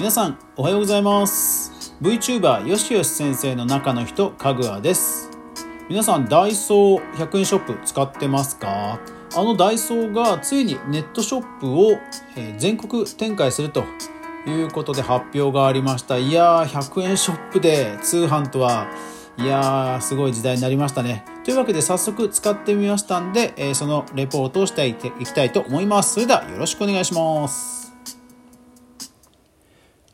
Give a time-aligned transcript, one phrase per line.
[0.00, 1.94] 皆さんおはようございます。
[2.02, 5.30] VTuber よしよし先生の中の人かぐわです。
[5.88, 8.98] 皆さんダイソー100円ショップ使ってますか？
[9.36, 11.96] あのダイソーがついにネットショップを
[12.58, 13.84] 全国展開すると
[14.48, 16.18] いうことで発表がありました。
[16.18, 18.88] いやー100円ショップで通販とは
[19.38, 21.24] いやーすごい時代になりましたね。
[21.44, 26.14] というわけで早速使ってみましたんで、えそのレポートをしていきたいと思います。
[26.14, 27.93] それではよろしくお願いします。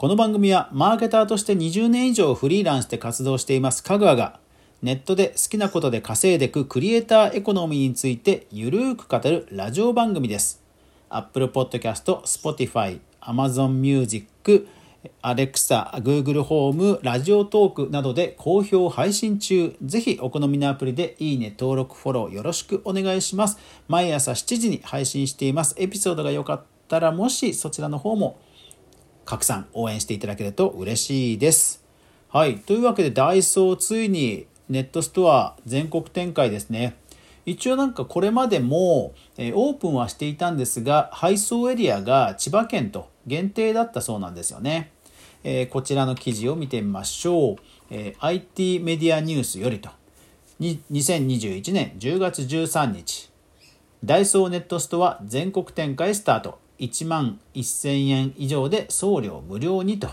[0.01, 4.41] この番組はマーケターとして20年以上フリーランスで活動していますかぐわが
[4.81, 10.63] ネットで好きなことで稼いでくクリエイターエコノミーについてゆるーく語るラジオ番組です。
[11.11, 14.67] Apple Podcast、Spotify、Amazon Music、
[15.23, 19.77] Alexa、Google ホーム、ラジオトークなどで好評配信中。
[19.85, 23.59] ぜひお好みのアプリでいいね、登録、フォローよろしくお願いします。
[23.87, 25.75] 毎朝7時に配信しています。
[25.77, 28.39] エピソードが良かったらもしそちらの方も
[29.31, 31.85] 拡散応援していただけると嬉しいです。
[32.31, 32.59] はい。
[32.59, 36.97] というわけでダイソーついにネットストア全国展開ですね。
[37.47, 44.91] 一応なんかこれまでも、えオープンはしていたんですが配送エリアが千葉県と限定だったそうなんですよね。
[45.45, 47.57] えー、こちらの記事を見てみましょう。
[47.93, 49.91] えー、IT メディアニュースよりと
[50.61, 53.31] 2021年10月13日
[54.05, 60.09] ダイソーネットストア全国展開スタート1万1000円以上で送料無料にと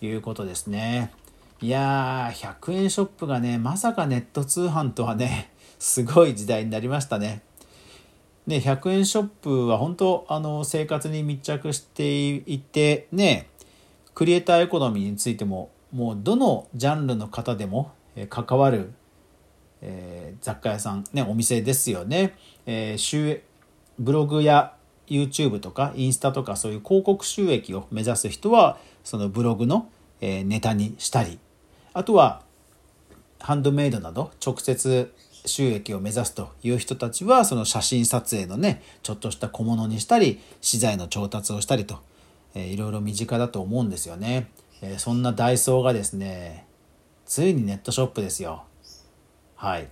[0.00, 1.12] いうことですね。
[1.60, 7.42] いやー、100円ショップがね、まさかネット通販とはね、すごい時代になりましたね。
[8.46, 13.48] ね、100円ショップは本当、あの、生活に密着していて、ね、
[14.14, 17.92] クリエイターエコノミーについても、もうどのジャンルの方でも
[18.30, 18.92] 関わる、
[19.80, 22.36] えー、雑貨屋さん、ね、お店ですよね。
[22.66, 23.40] えー、
[23.98, 24.75] ブログや
[25.08, 29.88] YouTube とかインスタとかそういう広告収益を目指す人は、そのブログの
[30.20, 31.38] ネタにしたり、
[31.92, 32.42] あとは
[33.40, 35.12] ハンドメイドなど直接
[35.44, 42.00] 収益を目指すという人たちはその写真撮影のねちょっとした小物にしたり資材の調達をしたりと、
[42.54, 44.50] えー、いろいろ身近だと思うんですよね、
[44.82, 46.66] え、そんなダイソーがですね
[47.24, 48.64] ついにネットショップですよ。
[49.56, 49.88] はい。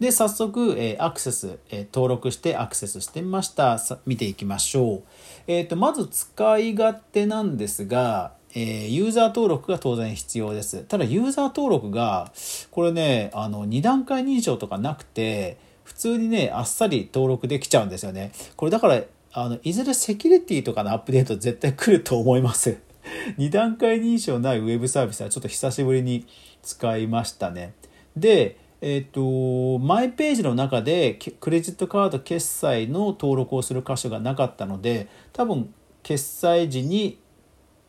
[0.00, 5.02] で早速、えー、アクセス、えー、登録してアクセスしてみました見ていきましょう、
[5.46, 10.82] えーとまず使い勝手なんですがえー、ユーザー登録が当然必要です。
[10.84, 12.32] ただユーザー登録が、
[12.72, 18.32] これね、あの、2段階認証とかなくて、普通にね、あっさり登録できちゃうんですよね。
[18.56, 22.78] これだから、あの、いずれセキュリティとかのアップデート絶対来ると思います。
[23.38, 26.26] 2段階認証ないウェブサービスはちょっと久しぶりに
[26.62, 27.74] 使いましたね。
[28.16, 37.18] で、えっ、と、マイページの中でクレジットカード決済の登録をする箇所がなかったので、多分決済時に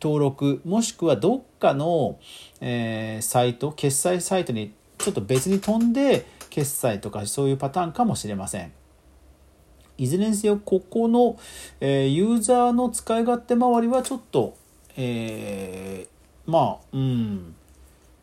[0.02, 2.20] 登録もしくはどっかの、
[2.60, 8.74] えー、サイト決済サイトにちょっと別に飛んで決済とかそういうパターンかもしれません。
[9.98, 11.38] いずれにせよここの、
[11.80, 14.58] えー、ユーザーの使い勝手周りはちょっと、
[14.98, 17.56] えー、まあうん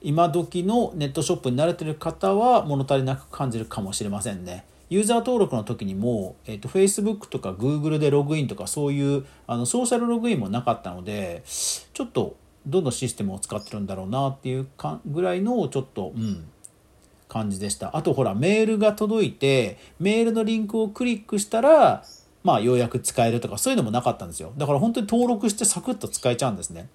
[0.00, 4.64] 今時のネットショップに慣れてる方は物足りなく感じるかもしれませんね。
[4.90, 16.44] ユーザー登録の時にも、えーと、Facebook とか Google でログインとかそういうあのソーシャルログインもなかったのでちょっとどのシステムを使ってるんだろうなっていうかぐらいのちょっとうん
[17.28, 17.94] 感じでした。
[17.94, 22.02] あとほらメールが届いてメールのリンクをクリックしたら
[22.42, 24.52] まあようやく使えるとかそういうのもなかったんですよ。
[24.56, 26.88] だから本当に登録してサクッと使えちゃうんですね。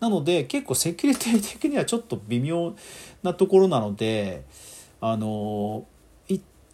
[0.00, 2.74] なので結構セキュリティ的にはちょっと微妙
[3.22, 4.44] なところなので
[5.00, 5.86] あの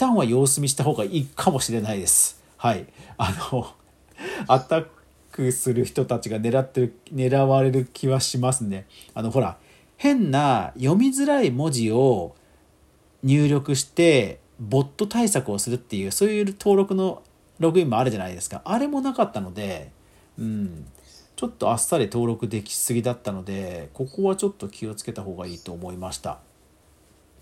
[0.03, 2.43] 旦は様子見した方がいいかもしれないです。
[2.57, 2.87] はい。
[3.17, 3.73] あの、
[4.49, 4.87] アタッ
[5.31, 8.87] クする人たちが狙ってる、狙われる気はしますね。
[9.15, 9.59] あの、ほら、
[9.97, 12.35] 変な読みづらい文字を
[13.23, 17.23] 入力して、ボット対策をするっていう、そういう登録の
[17.61, 18.63] ログインもあるじゃないですか。
[18.65, 19.93] あれもなかったので、
[20.39, 20.87] うん。
[21.43, 26.39] ちょっとあっさり登録できすぎだったので、ここはちょっと気をつけた方がいいと思いました。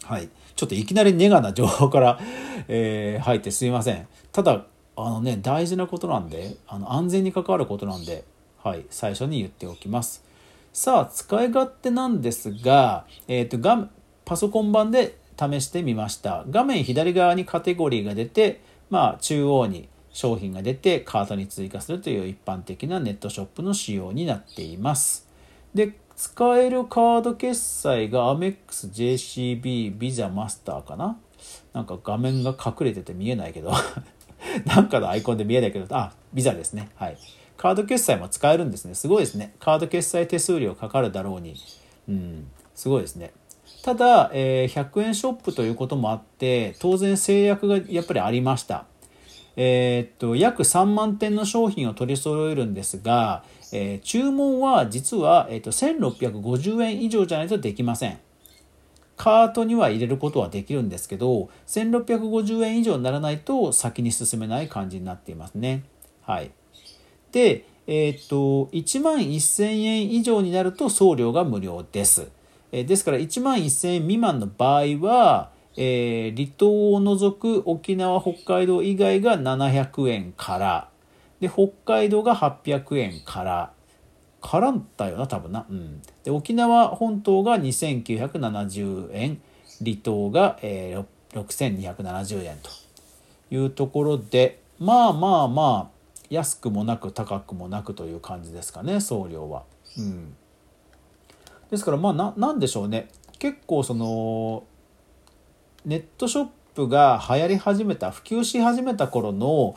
[0.04, 0.30] はい。
[0.56, 2.18] ちょっといきなりネガな情報から、
[2.66, 4.08] えー、入ってすいません。
[4.32, 4.64] ただ、
[4.96, 8.24] あのね、大事なことなんで、あの安全に関わることなんで、
[8.64, 10.24] はい、最初に言っておきます。
[10.72, 13.90] さあ、使い勝手なんですが、えっ、ー、と、画
[14.24, 16.46] パソコン版で試してみました。
[16.48, 25.26] 画面左側にカテゴリーが出て、まあ、中央に商品が出てカートに追加するという一般的なネットショップの仕様になっています。
[25.74, 31.16] で、使えるカード決済がアメックス、JCB、ビザ、マスターかな？
[31.72, 33.72] なんか画面が隠れてて見えないけど。
[34.66, 36.88] なんかのアイコンで見えないけど、あ、ビザですね。
[36.96, 37.16] はい。
[37.56, 38.94] カード決済も使えるんですね。
[38.94, 39.54] すごいですね。
[39.60, 41.54] カード決済手数料かかるだろうに。
[42.08, 42.50] うん。
[42.74, 43.32] すごいですね。
[43.82, 48.86] ただ、えー、100円ショップということもあって当然制約がやっぱりありました。
[49.62, 58.18] えー、っと約3万点の商品を取り揃えるんですが、えー、注文は実は、えー、っと1650円以上じゃないとできません。
[59.18, 65.84] カートには入れることはできるんですけど1650円以上にならないと先に進めない感じになっていますね。
[66.22, 66.52] はい。
[67.30, 72.28] でえっと1万1000円以上になると送料が無料です。
[72.72, 80.88] えですから1万1000円未満の場合はえー、離島を除く沖縄北海道以外が700円から
[81.40, 83.72] で北海道が800円から
[84.40, 89.40] からんだよな多分な、うん、で沖縄本島が2970円
[89.82, 92.70] 離島が、えー、6270円と
[93.54, 96.00] いうところでまあまあまあ
[96.30, 99.64] 安くもなく高くもなくという感じですかね送料は。
[99.98, 100.36] うん、
[101.70, 103.08] ですからまあななんでしょうね。
[103.38, 104.62] 結構その
[105.84, 109.76] ネットショップが流行り始めた普及し始めた頃の、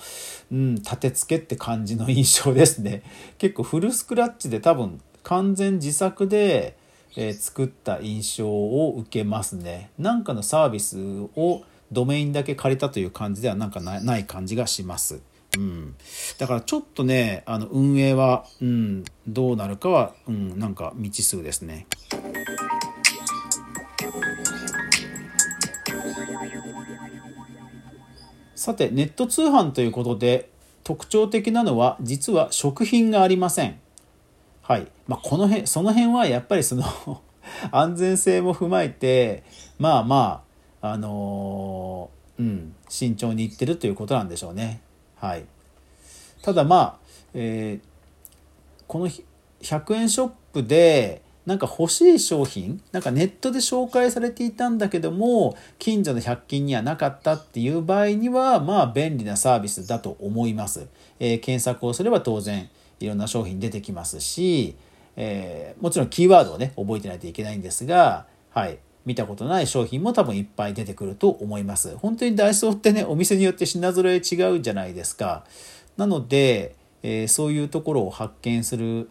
[0.52, 3.04] うん、立て付けって感じの印象ですね
[3.38, 6.76] 結構フルスクラッチで多分完全自作で、
[7.16, 10.98] えー、作った印象を受けますねなんかのサービス
[11.36, 15.22] をドメインだけ借りたという感じではなんかない感じがします。
[15.56, 15.96] うん、
[16.40, 21.86] だからちょっとねあの運営は、うん、どうなるかは、うん、なんか未知数ですね。
[28.64, 30.50] さてネット通販ということで
[30.86, 33.78] 特徴的なのは実は食品がありません。
[34.62, 36.86] はいまあ、この辺その辺はやっぱりその
[37.72, 39.44] 安全性も踏まえて
[39.80, 40.44] まあま
[40.80, 44.80] ああのー、うん慎重にいってるということなんでしょうね。
[45.18, 45.44] はい、
[46.42, 47.00] ただまあ、
[47.34, 60.88] えー、この100円ショップでなんか欲しい商品なんかネットで紹介されていたんだけども近所の100均にはなかったっていう場合にはまあ便利なサービスだと思います、
[61.20, 62.70] えー、検索をすれば当然
[63.00, 64.76] いろんな商品出てきますし、
[65.18, 71.98] えー、もちろんキーワードをね覚えてないといけないんですがはい見たことない商品も多分いっぱい出てくると思います。
[71.98, 75.44] 本当にダイソーってねお店によって品揃え違うじゃないですか。
[75.98, 79.10] なので、えー、そういうところを発見する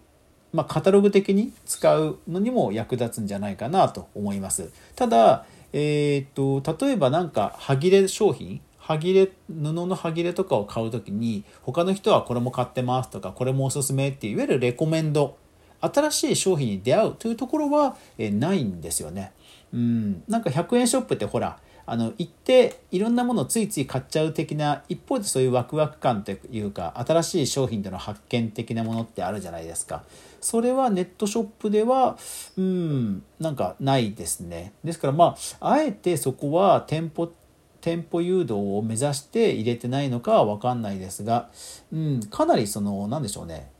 [0.52, 4.70] まあ、カタログ的に使うのにも役立つんじゃないかなと思います。
[4.96, 15.36] ただ、えー、っと例えば何か歯切れ商品歯切れ布の歯切れとかを買う時に他の人はこれも買ってますとかこれもおすすめっていういわゆるレコメンド
[15.80, 19.32] 新しい商品に出会うというところは、えないんですよね。
[19.74, 30.04] うん、なんか100円ショップってほらあの行っていろんなものをついつい買っちゃう的な一方でそういうワクワク感というか新しい商品での発見的なものってあるじゃないですか。
[30.40, 32.16] それはネットショップでは
[32.56, 34.72] うんなんかないですね。
[34.84, 37.32] ですからまああえてそこは店舗
[37.80, 41.50] 店舗誘導を目指して入れてないのかは分かんないですが、
[41.92, 43.70] うん、かなりその何でしょうね。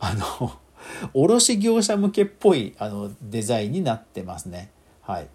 [0.00, 0.52] あの
[1.14, 4.70] 卸業者向けっぽいあのデザインになってますね。
[5.00, 5.28] はい。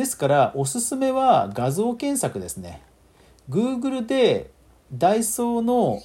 [0.00, 2.80] ですからおすすめは画像検索ですね。
[3.50, 4.50] Google で
[4.90, 6.00] ダイソーの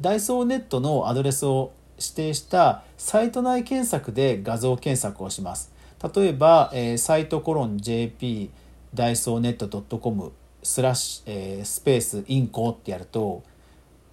[0.00, 5.72] ダイソーネットのアドレスを指定したサイト内検索で画像検索をします。
[6.14, 8.50] 例えば、えー、サイトコロン JP
[8.94, 10.30] ダイソーネット .com
[10.62, 13.42] スラッシュ、えー、スペースインコってやると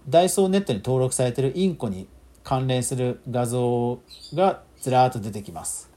[0.07, 2.07] ダイソーネットに登録されているインコに
[2.43, 3.99] 関連する画像
[4.33, 5.87] がずらーっと出てきます。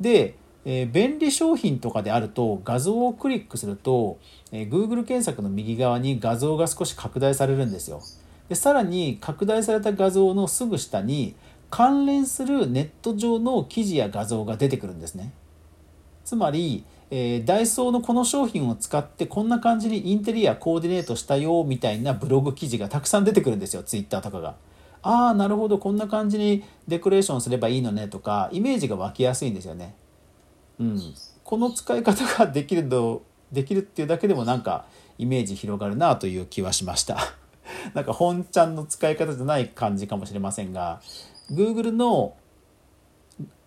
[0.00, 4.18] でえー、便利商品とかであると画像をクリックすると、
[4.52, 8.00] えー、Google 検索の右側に画像が少し拡大されるんですよ
[8.48, 11.34] でさらに拡大された画像のすぐ下に
[11.70, 15.32] 関連するネット上の記事や画像が出てくるんですね
[16.24, 24.54] つまり、えー、ダイソーのこの商品を使ってこんな感じにインテリアコーディネートしたよみたいなブログ記事がたくさん出てくるんですよ Twitter とかが。
[25.04, 29.96] ああなるほどこんな感じにデコレーションすればいいのねとかイメージが湧きやすいんですよね。
[30.82, 34.86] うん、この使い方ができるとできるっていうだけでもなんか
[35.18, 37.18] イメージ広がるなという気はしました。
[37.94, 41.00] なんか本ちゃんの使い方じゃない感じかもしれませんが
[41.50, 42.34] Google の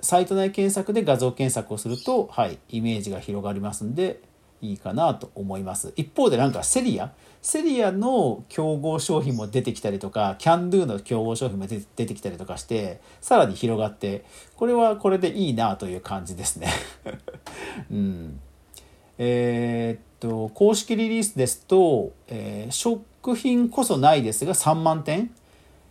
[0.02, 4.22] サイト内検索で画像検索をすると、はい、イメージが広がりますんで
[4.70, 5.94] いいかなと思います。
[5.96, 7.12] 一方でなんかセリア？
[7.42, 16.70] セリアの競合商品も出てきたりとかキャンドゥの競合商品も出てきたりとかしてさらに広がってこれはこれでいいなという感じですね。
[17.92, 18.40] うん。
[19.18, 25.32] えー、っと公式リリースですと、えー、食品こそないですが3万点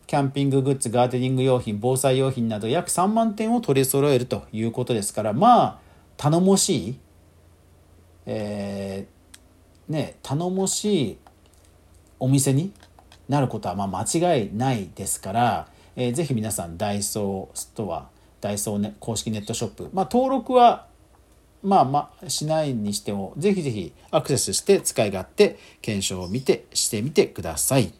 [0.06, 5.78] キャンピンググッズガーデニング用品防災用品など約3万点を取り揃えるということですからまあ
[6.16, 6.98] 頼もしい、
[8.26, 11.18] えー、ね頼もしい
[12.18, 12.72] お店に
[13.28, 18.08] なることはま間違いないですから、えー、ぜひ皆さんダイソーストア
[18.40, 20.86] ダイソー、ね、公式ネットショップ、まあ、登録は
[21.62, 27.94] まあまあしないにしてもぜひぜひアクセスして使い勝手検証を見てしてみてください。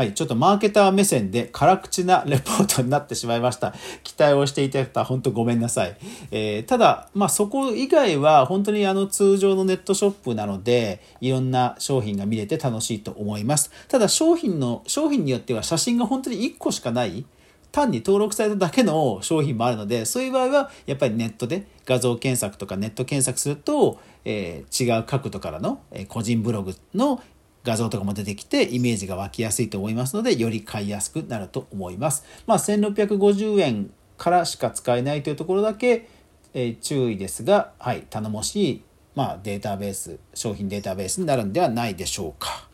[0.00, 3.74] はい、ちょっとマーケター目線で辛口なレポートになってしまいました。
[4.02, 5.94] 期待をしていただいた本当ごめんなさい。
[6.30, 13.70] えー、ただ、まあそこ以外は本当にあの通常のネットショップなので、いろんな商品が見れて楽しいと思います。
[13.88, 17.26] ただ商品の、商品によっては写真が本当に1個しかない
[17.70, 27.22] 単に登録されただけの商品もあるので、そういう場合は、やっぱりネットで画像検索とかネット検索すると、えー、違う角度からの、え、個人ブログの
[27.64, 32.24] 画像とかも出てきてイメージが湧きやすいと思いますのでより買いやすくなると思います。
[32.46, 36.08] まあ、1650円からしか使えないというところだけ、
[36.54, 38.82] えー、注意ですが、はい、頼もしい、
[39.14, 42.68] まあ、データベース商品データベースになるんではないでしょうか。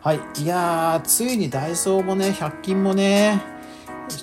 [0.00, 3.51] はい、いやついにダイソーもね100均もね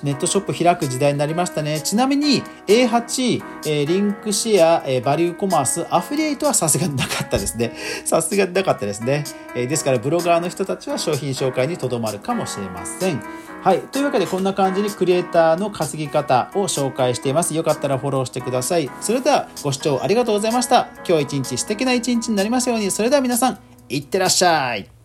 [0.02, 1.80] ネットショップ開く時代になりましたね。
[1.80, 7.74] ちなみに A8、え、リンクシェア、え、バリューコマース、アフィリエイトはさすがになかったですね。
[8.04, 9.24] さすがになかったですね。
[9.54, 13.22] え、ですからブロガーの人たちは商品紹介にとどまるかもしれません。
[13.62, 13.80] はい。
[13.80, 17.54] というわけでこんな感じにクリエイターの稼ぎ方を紹介しています。
[17.54, 18.90] よかったらフォローしてください。
[19.00, 20.88] それではご視聴ありがとうございました。
[21.06, 22.90] 今日一日素敵な一日になりますように。
[22.90, 24.99] それでは皆さん、いってらっしゃい。